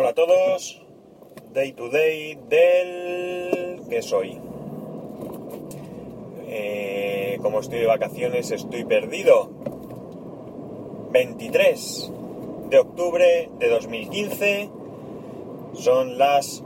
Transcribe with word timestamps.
Hola 0.00 0.10
a 0.10 0.14
todos, 0.14 0.80
day 1.52 1.72
to 1.72 1.88
day 1.88 2.38
del 2.48 3.80
que 3.90 4.00
soy. 4.00 4.38
Eh, 6.46 7.40
como 7.42 7.58
estoy 7.58 7.80
de 7.80 7.86
vacaciones 7.86 8.52
estoy 8.52 8.84
perdido. 8.84 9.50
23 11.10 12.12
de 12.70 12.78
octubre 12.78 13.50
de 13.58 13.68
2015, 13.68 14.70
son 15.74 16.16
las 16.16 16.62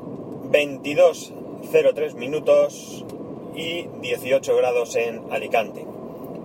22.03 0.51 2.15
minutos 2.15 3.07
y 3.57 3.89
18 4.03 4.57
grados 4.59 4.95
en 4.97 5.33
Alicante. 5.33 5.87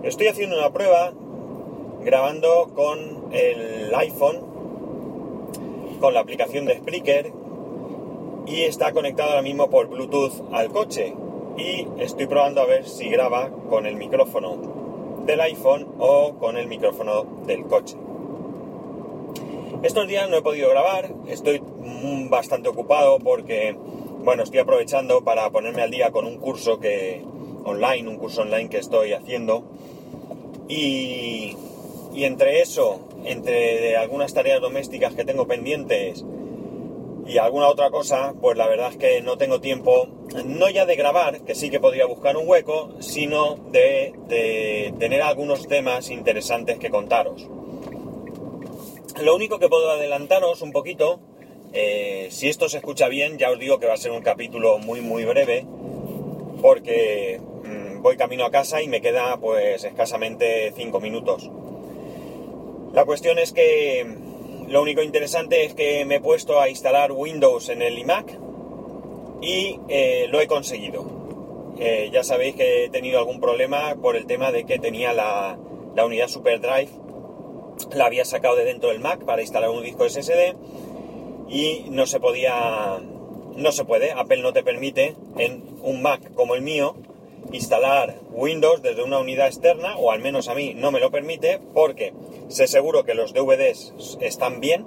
Estoy 0.04 0.28
haciendo 0.28 0.56
una 0.56 0.72
prueba 0.72 1.12
grabando 2.02 2.70
con 2.74 3.30
el 3.34 3.94
iPhone 3.94 4.47
con 5.98 6.14
la 6.14 6.20
aplicación 6.20 6.64
de 6.64 6.76
Spreaker 6.76 7.32
y 8.46 8.62
está 8.62 8.92
conectado 8.92 9.30
ahora 9.30 9.42
mismo 9.42 9.68
por 9.68 9.88
Bluetooth 9.88 10.32
al 10.52 10.70
coche 10.70 11.14
y 11.56 11.86
estoy 11.98 12.26
probando 12.26 12.60
a 12.60 12.66
ver 12.66 12.88
si 12.88 13.08
graba 13.08 13.50
con 13.68 13.84
el 13.86 13.96
micrófono 13.96 15.22
del 15.26 15.40
iPhone 15.40 15.86
o 15.98 16.34
con 16.38 16.56
el 16.56 16.66
micrófono 16.68 17.24
del 17.46 17.64
coche. 17.64 17.96
Estos 19.82 20.08
días 20.08 20.28
no 20.30 20.36
he 20.36 20.42
podido 20.42 20.70
grabar, 20.70 21.12
estoy 21.28 21.62
bastante 22.30 22.68
ocupado 22.68 23.18
porque, 23.18 23.76
bueno, 24.24 24.42
estoy 24.42 24.60
aprovechando 24.60 25.22
para 25.22 25.50
ponerme 25.50 25.82
al 25.82 25.90
día 25.90 26.10
con 26.10 26.26
un 26.26 26.38
curso 26.38 26.80
que 26.80 27.22
online, 27.64 28.08
un 28.08 28.16
curso 28.16 28.42
online 28.42 28.68
que 28.68 28.78
estoy 28.78 29.12
haciendo 29.12 29.64
y 30.68 31.56
entre 32.14 32.60
eso 32.60 33.07
entre 33.24 33.96
algunas 33.96 34.32
tareas 34.34 34.60
domésticas 34.60 35.14
que 35.14 35.24
tengo 35.24 35.46
pendientes 35.46 36.24
y 37.28 37.36
alguna 37.36 37.68
otra 37.68 37.90
cosa, 37.90 38.34
pues 38.40 38.56
la 38.56 38.66
verdad 38.66 38.90
es 38.90 38.96
que 38.96 39.20
no 39.20 39.36
tengo 39.36 39.60
tiempo, 39.60 40.08
no 40.46 40.70
ya 40.70 40.86
de 40.86 40.96
grabar, 40.96 41.42
que 41.42 41.54
sí 41.54 41.68
que 41.68 41.78
podría 41.78 42.06
buscar 42.06 42.38
un 42.38 42.48
hueco, 42.48 42.94
sino 43.00 43.56
de, 43.70 44.94
tener 44.98 45.20
algunos 45.20 45.68
temas 45.68 46.10
interesantes 46.10 46.78
que 46.78 46.88
contaros. 46.88 47.46
Lo 49.22 49.36
único 49.36 49.58
que 49.58 49.68
puedo 49.68 49.90
adelantaros 49.90 50.62
un 50.62 50.72
poquito, 50.72 51.20
eh, 51.74 52.28
si 52.30 52.48
esto 52.48 52.70
se 52.70 52.78
escucha 52.78 53.08
bien, 53.08 53.36
ya 53.36 53.50
os 53.50 53.58
digo 53.58 53.78
que 53.78 53.86
va 53.86 53.94
a 53.94 53.98
ser 53.98 54.12
un 54.12 54.22
capítulo 54.22 54.78
muy 54.78 55.02
muy 55.02 55.24
breve, 55.26 55.66
porque 56.62 57.40
mm, 57.64 58.00
voy 58.00 58.16
camino 58.16 58.46
a 58.46 58.50
casa 58.50 58.80
y 58.80 58.88
me 58.88 59.02
queda 59.02 59.36
pues 59.38 59.84
escasamente 59.84 60.72
5 60.74 60.98
minutos. 61.00 61.50
La 62.98 63.04
cuestión 63.04 63.38
es 63.38 63.52
que 63.52 64.04
lo 64.66 64.82
único 64.82 65.02
interesante 65.02 65.64
es 65.64 65.72
que 65.72 66.04
me 66.04 66.16
he 66.16 66.20
puesto 66.20 66.60
a 66.60 66.68
instalar 66.68 67.12
Windows 67.12 67.68
en 67.68 67.80
el 67.80 67.96
iMac 67.96 68.40
y 69.40 69.78
eh, 69.88 70.26
lo 70.30 70.40
he 70.40 70.48
conseguido. 70.48 71.06
Eh, 71.78 72.10
ya 72.12 72.24
sabéis 72.24 72.56
que 72.56 72.86
he 72.86 72.90
tenido 72.90 73.20
algún 73.20 73.38
problema 73.38 73.94
por 74.02 74.16
el 74.16 74.26
tema 74.26 74.50
de 74.50 74.64
que 74.64 74.80
tenía 74.80 75.12
la, 75.12 75.56
la 75.94 76.06
unidad 76.06 76.26
SuperDrive, 76.26 76.88
la 77.94 78.06
había 78.06 78.24
sacado 78.24 78.56
de 78.56 78.64
dentro 78.64 78.88
del 78.88 78.98
Mac 78.98 79.24
para 79.24 79.42
instalar 79.42 79.70
un 79.70 79.84
disco 79.84 80.08
SSD 80.08 80.56
y 81.48 81.84
no 81.90 82.04
se 82.04 82.18
podía, 82.18 82.98
no 83.54 83.70
se 83.70 83.84
puede, 83.84 84.10
Apple 84.10 84.42
no 84.42 84.52
te 84.52 84.64
permite 84.64 85.14
en 85.36 85.62
un 85.82 86.02
Mac 86.02 86.34
como 86.34 86.56
el 86.56 86.62
mío 86.62 86.96
instalar 87.52 88.20
Windows 88.30 88.82
desde 88.82 89.02
una 89.02 89.18
unidad 89.18 89.46
externa, 89.46 89.96
o 89.96 90.10
al 90.10 90.20
menos 90.20 90.48
a 90.48 90.54
mí 90.54 90.74
no 90.74 90.90
me 90.90 91.00
lo 91.00 91.10
permite, 91.10 91.60
porque 91.74 92.12
sé 92.48 92.66
seguro 92.66 93.04
que 93.04 93.14
los 93.14 93.32
DVDs 93.32 94.18
están 94.20 94.60
bien, 94.60 94.86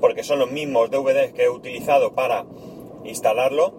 porque 0.00 0.24
son 0.24 0.38
los 0.38 0.50
mismos 0.50 0.90
DVDs 0.90 1.32
que 1.32 1.44
he 1.44 1.48
utilizado 1.48 2.12
para 2.12 2.44
instalarlo, 3.04 3.72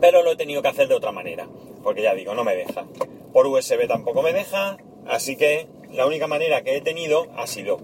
pero 0.00 0.22
lo 0.22 0.32
he 0.32 0.36
tenido 0.36 0.62
que 0.62 0.68
hacer 0.68 0.88
de 0.88 0.94
otra 0.94 1.12
manera, 1.12 1.48
porque 1.82 2.02
ya 2.02 2.14
digo, 2.14 2.34
no 2.34 2.44
me 2.44 2.54
deja. 2.54 2.86
Por 3.32 3.46
USB 3.46 3.86
tampoco 3.86 4.22
me 4.22 4.32
deja, 4.32 4.78
así 5.06 5.36
que 5.36 5.68
la 5.92 6.06
única 6.06 6.26
manera 6.26 6.62
que 6.62 6.76
he 6.76 6.80
tenido 6.80 7.26
ha 7.36 7.46
sido 7.46 7.78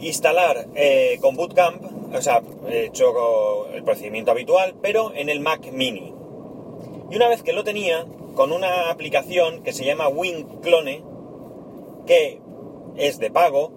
instalar 0.00 0.66
eh, 0.74 1.18
con 1.20 1.36
Bootcamp, 1.36 2.14
o 2.14 2.22
sea, 2.22 2.42
he 2.70 2.86
hecho 2.86 3.68
el 3.72 3.82
procedimiento 3.82 4.30
habitual, 4.30 4.74
pero 4.80 5.12
en 5.14 5.28
el 5.28 5.40
Mac 5.40 5.70
mini. 5.72 6.17
Y 7.10 7.16
una 7.16 7.28
vez 7.28 7.42
que 7.42 7.52
lo 7.52 7.64
tenía, 7.64 8.06
con 8.34 8.52
una 8.52 8.90
aplicación 8.90 9.62
que 9.62 9.72
se 9.72 9.84
llama 9.84 10.08
WinClone, 10.08 11.02
que 12.06 12.40
es 12.96 13.18
de 13.18 13.30
pago, 13.30 13.72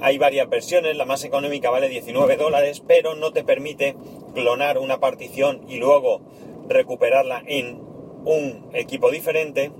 hay 0.00 0.18
varias 0.18 0.48
versiones, 0.48 0.96
la 0.96 1.04
más 1.04 1.24
económica 1.24 1.70
vale 1.70 1.88
19 1.88 2.36
dólares, 2.36 2.82
pero 2.86 3.14
no 3.14 3.32
te 3.32 3.44
permite 3.44 3.96
clonar 4.34 4.78
una 4.78 5.00
partición 5.00 5.62
y 5.68 5.76
luego 5.78 6.20
recuperarla 6.68 7.42
en 7.46 7.80
un 8.24 8.70
equipo 8.74 9.10
diferente, 9.10 9.70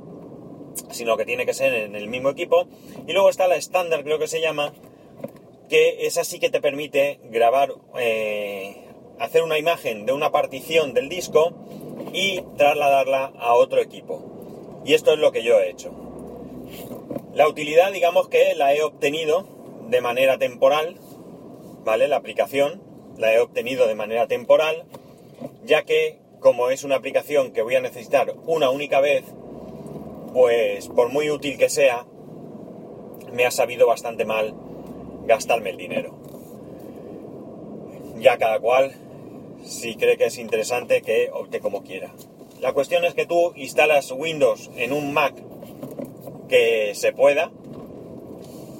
sino 0.91 1.17
que 1.17 1.25
tiene 1.25 1.45
que 1.45 1.55
ser 1.55 1.75
en 1.75 1.97
el 1.97 2.09
mismo 2.09 2.31
equipo. 2.31 2.67
Y 3.07 3.13
luego 3.13 3.29
está 3.29 3.49
la 3.49 3.57
estándar, 3.57 4.05
creo 4.05 4.19
que 4.19 4.29
se 4.29 4.41
llama, 4.41 4.73
que 5.69 6.07
es 6.07 6.17
así 6.17 6.39
que 6.39 6.51
te 6.51 6.61
permite 6.61 7.21
grabar, 7.25 7.75
eh, 7.99 8.77
hacer 9.19 9.43
una 9.43 9.59
imagen 9.59 10.07
de 10.07 10.13
una 10.13 10.31
partición 10.31 10.95
del 10.95 11.09
disco 11.09 11.53
y 12.17 12.41
trasladarla 12.57 13.35
a 13.39 13.53
otro 13.53 13.79
equipo. 13.79 14.81
Y 14.87 14.95
esto 14.95 15.13
es 15.13 15.19
lo 15.19 15.33
que 15.33 15.43
yo 15.43 15.61
he 15.61 15.69
hecho. 15.69 15.91
La 17.35 17.47
utilidad, 17.47 17.93
digamos 17.93 18.29
que 18.29 18.55
la 18.55 18.75
he 18.75 18.83
obtenido 18.83 19.47
de 19.91 20.01
manera 20.01 20.39
temporal, 20.39 20.99
¿vale? 21.85 22.09
La 22.09 22.17
aplicación 22.17 22.83
la 23.19 23.35
he 23.35 23.39
obtenido 23.39 23.87
de 23.87 23.95
manera 23.95 24.27
temporal, 24.27 24.85
ya 25.63 25.83
que 25.83 26.19
como 26.41 26.71
es 26.71 26.85
una 26.85 26.97
aplicación 26.97 27.53
que 27.53 27.61
voy 27.61 27.75
a 27.75 27.81
necesitar 27.81 28.35
una 28.47 28.71
única 28.71 29.01
vez, 29.01 29.25
pues 30.33 30.89
por 30.89 31.11
muy 31.11 31.29
útil 31.29 31.59
que 31.59 31.69
sea, 31.69 32.07
me 33.31 33.45
ha 33.45 33.51
sabido 33.51 33.87
bastante 33.87 34.25
mal 34.25 34.55
gastarme 35.27 35.69
el 35.69 35.77
dinero. 35.77 36.15
Ya 38.17 38.39
cada 38.39 38.59
cual 38.59 38.95
si 39.67 39.97
cree 39.97 40.17
que 40.17 40.27
es 40.27 40.39
interesante 40.39 41.03
que 41.03 41.31
opte 41.33 41.61
como 41.61 41.83
quiera. 41.83 42.15
La 42.61 42.73
cuestión 42.73 43.05
es 43.05 43.15
que 43.15 43.27
tú 43.27 43.53
instalas 43.57 44.13
Windows 44.13 44.71
en 44.77 44.93
un 44.93 45.13
Mac 45.13 45.35
que 46.49 46.95
se 46.95 47.13
pueda 47.13 47.51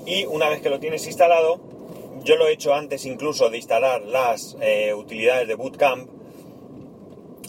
y 0.07 0.25
una 0.27 0.49
vez 0.49 0.63
que 0.63 0.71
lo 0.71 0.79
tienes 0.79 1.07
instalado, 1.07 1.61
yo 2.23 2.37
lo 2.37 2.47
he 2.47 2.53
hecho 2.53 2.75
antes 2.75 3.05
incluso 3.05 3.51
de 3.51 3.59
instalar 3.59 4.03
las 4.03 4.57
eh, 4.61 4.95
utilidades 4.95 5.49
de 5.49 5.55
Bootcamp, 5.57 6.09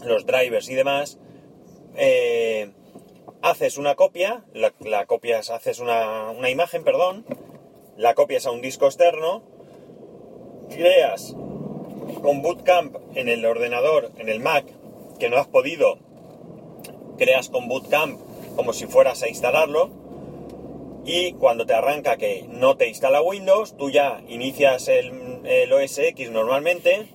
los 0.04 0.26
drivers 0.26 0.70
y 0.70 0.76
demás, 0.76 1.20
eh, 1.96 2.72
haces 3.42 3.78
una 3.78 3.96
copia, 3.96 4.44
la, 4.54 5.06
copias, 5.06 5.52
haces 5.52 5.80
una, 5.80 6.32
una 6.32 6.50
imagen, 6.50 6.84
perdón, 6.84 7.26
la 7.96 8.16
copias 8.16 8.46
a 8.48 8.52
un 8.52 8.62
disco 8.62 8.86
externo, 8.86 9.44
creas 10.70 11.36
con 12.22 12.42
Bootcamp 12.42 12.96
en 13.16 13.30
el 13.30 13.46
ordenador, 13.46 14.12
en 14.18 14.30
el 14.30 14.40
Mac, 14.40 14.66
que 15.20 15.30
no 15.30 15.38
has 15.38 15.48
podido, 15.48 15.98
creas 17.18 17.50
con 17.50 17.68
Bootcamp 17.68 18.20
como 18.56 18.74
si 18.74 18.88
fueras 18.88 19.24
a 19.24 19.30
instalarlo 19.30 19.90
y 21.06 21.34
cuando 21.34 21.66
te 21.66 21.74
arranca 21.74 22.18
que 22.18 22.46
no 22.50 22.76
te 22.76 22.88
instala 22.88 23.22
Windows, 23.22 23.78
tú 23.78 23.90
ya 23.90 24.22
inicias 24.28 24.88
el, 24.88 25.42
el 25.46 25.72
OS 25.72 25.98
X 26.00 26.32
normalmente 26.32 27.08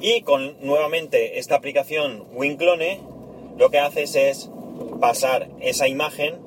y 0.00 0.22
con 0.22 0.56
nuevamente 0.60 1.38
esta 1.38 1.56
aplicación 1.56 2.24
WinClone 2.32 3.00
lo 3.58 3.70
que 3.70 3.78
haces 3.78 4.14
es 4.14 4.50
pasar 5.00 5.48
esa 5.60 5.88
imagen 5.88 6.40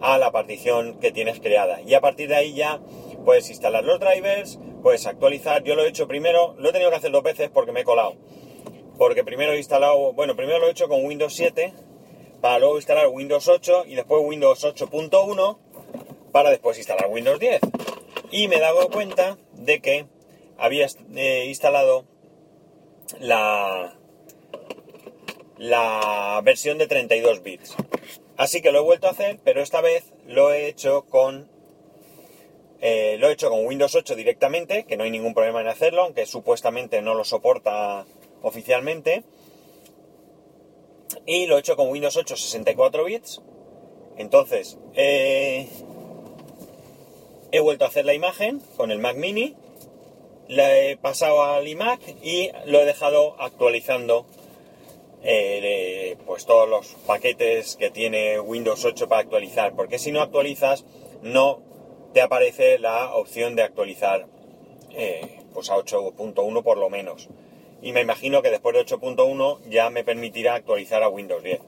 a 0.00 0.18
la 0.18 0.30
partición 0.30 0.98
que 0.98 1.12
tienes 1.12 1.40
creada. 1.40 1.80
Y 1.82 1.94
a 1.94 2.00
partir 2.00 2.28
de 2.28 2.36
ahí 2.36 2.54
ya 2.54 2.80
puedes 3.24 3.48
instalar 3.50 3.84
los 3.84 4.00
drivers, 4.00 4.58
puedes 4.88 5.06
actualizar. 5.06 5.62
Yo 5.64 5.74
lo 5.74 5.84
he 5.84 5.88
hecho 5.88 6.08
primero, 6.08 6.54
lo 6.56 6.70
he 6.70 6.72
tenido 6.72 6.88
que 6.88 6.96
hacer 6.96 7.10
dos 7.10 7.22
veces 7.22 7.50
porque 7.50 7.72
me 7.72 7.80
he 7.80 7.84
colado. 7.84 8.16
Porque 8.96 9.22
primero 9.22 9.52
he 9.52 9.58
instalado, 9.58 10.14
bueno, 10.14 10.34
primero 10.34 10.60
lo 10.60 10.66
he 10.66 10.70
hecho 10.70 10.88
con 10.88 11.04
Windows 11.04 11.34
7, 11.34 11.74
para 12.40 12.58
luego 12.58 12.76
instalar 12.76 13.08
Windows 13.08 13.48
8 13.48 13.84
y 13.86 13.96
después 13.96 14.22
Windows 14.24 14.64
8.1 14.64 15.58
para 16.32 16.48
después 16.48 16.78
instalar 16.78 17.08
Windows 17.10 17.38
10. 17.38 17.60
Y 18.30 18.48
me 18.48 18.56
he 18.56 18.60
dado 18.60 18.88
cuenta 18.88 19.36
de 19.52 19.80
que 19.80 20.06
había 20.56 20.86
eh, 21.14 21.44
instalado 21.46 22.06
la, 23.20 23.94
la 25.58 26.40
versión 26.42 26.78
de 26.78 26.86
32 26.86 27.42
bits. 27.42 27.76
Así 28.38 28.62
que 28.62 28.72
lo 28.72 28.78
he 28.78 28.82
vuelto 28.82 29.06
a 29.06 29.10
hacer, 29.10 29.38
pero 29.44 29.60
esta 29.60 29.82
vez 29.82 30.14
lo 30.26 30.50
he 30.50 30.66
hecho 30.66 31.04
con 31.10 31.50
eh, 32.80 33.16
lo 33.18 33.28
he 33.28 33.32
hecho 33.32 33.50
con 33.50 33.66
Windows 33.66 33.94
8 33.94 34.14
directamente, 34.14 34.84
que 34.84 34.96
no 34.96 35.04
hay 35.04 35.10
ningún 35.10 35.34
problema 35.34 35.60
en 35.60 35.68
hacerlo, 35.68 36.02
aunque 36.02 36.26
supuestamente 36.26 37.02
no 37.02 37.14
lo 37.14 37.24
soporta 37.24 38.06
oficialmente. 38.42 39.24
Y 41.26 41.46
lo 41.46 41.56
he 41.56 41.60
hecho 41.60 41.76
con 41.76 41.88
Windows 41.90 42.16
8 42.16 42.36
64 42.36 43.04
bits. 43.04 43.42
Entonces, 44.16 44.78
he 44.94 45.68
vuelto 47.60 47.84
a 47.84 47.88
hacer 47.88 48.04
la 48.04 48.14
imagen 48.14 48.60
con 48.76 48.90
el 48.90 48.98
Mac 48.98 49.16
mini 49.16 49.56
le 50.48 50.92
he 50.92 50.96
pasado 50.96 51.42
al 51.42 51.68
iMac 51.68 52.00
y 52.22 52.50
lo 52.64 52.80
he 52.80 52.84
dejado 52.86 53.36
actualizando 53.38 54.26
eh, 55.22 56.16
pues 56.26 56.46
todos 56.46 56.68
los 56.68 56.86
paquetes 57.06 57.76
que 57.76 57.90
tiene 57.90 58.40
Windows 58.40 58.84
8 58.84 59.08
para 59.08 59.20
actualizar, 59.20 59.74
porque 59.74 59.98
si 59.98 60.10
no 60.10 60.22
actualizas 60.22 60.84
no 61.22 61.60
te 62.12 62.20
aparece 62.20 62.78
la 62.78 63.14
opción 63.14 63.56
de 63.56 63.62
actualizar 63.62 64.26
eh, 64.90 65.40
pues 65.52 65.70
a 65.70 65.76
8.1 65.76 66.62
por 66.62 66.78
lo 66.78 66.90
menos. 66.90 67.28
Y 67.82 67.92
me 67.92 68.00
imagino 68.00 68.42
que 68.42 68.50
después 68.50 68.74
de 68.74 68.84
8.1 68.84 69.60
ya 69.68 69.90
me 69.90 70.04
permitirá 70.04 70.54
actualizar 70.54 71.02
a 71.02 71.08
Windows 71.08 71.42
10. 71.42 71.60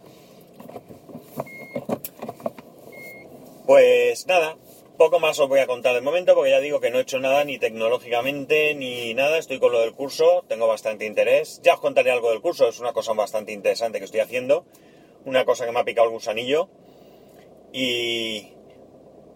Pues 3.67 4.27
nada, 4.27 4.57
poco 4.97 5.21
más 5.21 5.39
os 5.39 5.49
voy 5.49 5.61
a 5.61 5.67
contar 5.67 5.95
de 5.95 6.01
momento 6.01 6.35
porque 6.35 6.51
ya 6.51 6.61
digo 6.61 6.81
que 6.81 6.91
no 6.91 6.99
he 6.99 7.03
hecho 7.03 7.21
nada 7.21 7.45
ni 7.45 7.59
tecnológicamente 7.59 8.75
ni 8.75 9.15
nada, 9.15 9.39
estoy 9.39 9.61
con 9.61 9.73
lo 9.73 9.81
del 9.81 9.95
curso, 9.95 10.45
tengo 10.49 10.67
bastante 10.67 11.07
interés. 11.07 11.61
Ya 11.63 11.75
os 11.75 11.81
contaré 11.81 12.11
algo 12.11 12.31
del 12.31 12.41
curso, 12.41 12.69
es 12.69 12.81
una 12.81 12.93
cosa 12.93 13.13
bastante 13.13 13.53
interesante 13.53 13.99
que 13.99 14.07
estoy 14.07 14.21
haciendo, 14.21 14.65
una 15.25 15.45
cosa 15.45 15.67
que 15.67 15.73
me 15.73 15.81
ha 15.81 15.85
picado 15.85 16.09
el 16.09 16.13
gusanillo 16.13 16.69
y 17.73 18.55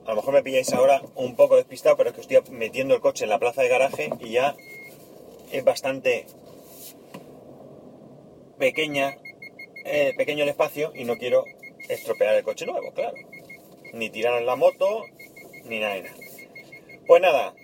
a 0.06 0.10
lo 0.10 0.16
mejor 0.16 0.34
me 0.34 0.42
pilláis 0.42 0.72
ahora 0.72 1.02
un 1.14 1.36
poco 1.36 1.56
despistado, 1.56 1.96
pero 1.96 2.10
es 2.10 2.14
que 2.14 2.20
estoy 2.20 2.54
metiendo 2.54 2.94
el 2.94 3.00
coche 3.00 3.24
en 3.24 3.30
la 3.30 3.38
plaza 3.38 3.62
de 3.62 3.68
garaje 3.68 4.10
y 4.20 4.30
ya 4.30 4.54
es 5.52 5.64
bastante 5.64 6.26
pequeña, 8.58 9.16
eh, 9.84 10.12
pequeño 10.16 10.42
el 10.42 10.50
espacio 10.50 10.92
y 10.94 11.04
no 11.04 11.16
quiero 11.16 11.44
estropear 11.88 12.34
el 12.36 12.44
coche 12.44 12.66
nuevo, 12.66 12.92
claro. 12.92 13.14
Ni 13.92 14.10
tirar 14.10 14.42
la 14.42 14.56
moto, 14.56 15.04
ni 15.64 15.78
nada, 15.78 15.96
nada. 15.96 16.14
Pues 17.06 17.22
nada, 17.22 17.54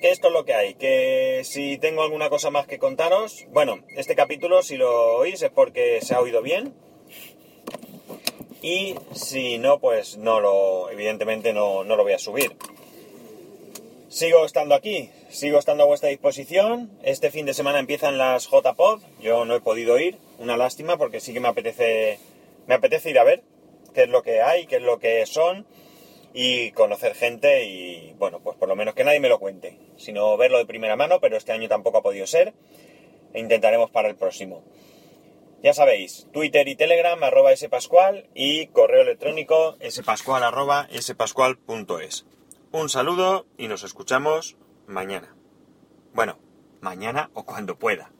que 0.00 0.10
esto 0.10 0.28
es 0.28 0.32
lo 0.32 0.44
que 0.44 0.54
hay. 0.54 0.74
Que 0.74 1.42
si 1.44 1.78
tengo 1.78 2.02
alguna 2.02 2.30
cosa 2.30 2.50
más 2.50 2.66
que 2.66 2.78
contaros, 2.78 3.46
bueno, 3.50 3.78
este 3.96 4.14
capítulo 4.14 4.62
si 4.62 4.76
lo 4.76 5.16
oís 5.16 5.42
es 5.42 5.50
porque 5.50 6.00
se 6.00 6.14
ha 6.14 6.20
oído 6.20 6.42
bien. 6.42 6.74
Y 8.64 8.94
si 9.12 9.58
no, 9.58 9.78
pues 9.78 10.16
no 10.16 10.40
lo, 10.40 10.88
evidentemente 10.88 11.52
no, 11.52 11.84
no 11.84 11.96
lo 11.96 12.02
voy 12.02 12.14
a 12.14 12.18
subir. 12.18 12.56
Sigo 14.08 14.46
estando 14.46 14.74
aquí, 14.74 15.10
sigo 15.28 15.58
estando 15.58 15.82
a 15.82 15.86
vuestra 15.86 16.08
disposición. 16.08 16.90
Este 17.02 17.30
fin 17.30 17.44
de 17.44 17.52
semana 17.52 17.78
empiezan 17.78 18.16
las 18.16 18.48
JPod. 18.48 19.02
Yo 19.20 19.44
no 19.44 19.54
he 19.54 19.60
podido 19.60 19.98
ir, 19.98 20.16
una 20.38 20.56
lástima, 20.56 20.96
porque 20.96 21.20
sí 21.20 21.34
que 21.34 21.40
me 21.40 21.48
apetece, 21.48 22.18
me 22.66 22.76
apetece 22.76 23.10
ir 23.10 23.18
a 23.18 23.24
ver 23.24 23.42
qué 23.92 24.04
es 24.04 24.08
lo 24.08 24.22
que 24.22 24.40
hay, 24.40 24.66
qué 24.66 24.76
es 24.76 24.82
lo 24.82 24.98
que 24.98 25.26
son 25.26 25.66
y 26.32 26.70
conocer 26.70 27.14
gente 27.14 27.66
y 27.66 28.14
bueno, 28.18 28.40
pues 28.40 28.56
por 28.56 28.70
lo 28.70 28.76
menos 28.76 28.94
que 28.94 29.04
nadie 29.04 29.20
me 29.20 29.28
lo 29.28 29.40
cuente, 29.40 29.76
sino 29.98 30.38
verlo 30.38 30.56
de 30.56 30.64
primera 30.64 30.96
mano, 30.96 31.20
pero 31.20 31.36
este 31.36 31.52
año 31.52 31.68
tampoco 31.68 31.98
ha 31.98 32.02
podido 32.02 32.26
ser 32.26 32.54
e 33.34 33.40
intentaremos 33.40 33.90
para 33.90 34.08
el 34.08 34.16
próximo. 34.16 34.62
Ya 35.64 35.72
sabéis, 35.72 36.26
Twitter 36.30 36.68
y 36.68 36.76
Telegram 36.76 37.24
arroba 37.24 37.56
spascual 37.56 38.28
y 38.34 38.66
correo 38.66 39.00
electrónico 39.00 39.78
spascual 39.88 40.42
arroba 40.42 40.86
spascual.es. 40.92 42.26
Un 42.70 42.90
saludo 42.90 43.46
y 43.56 43.68
nos 43.68 43.82
escuchamos 43.82 44.58
mañana. 44.86 45.34
Bueno, 46.12 46.38
mañana 46.82 47.30
o 47.32 47.46
cuando 47.46 47.78
pueda. 47.78 48.10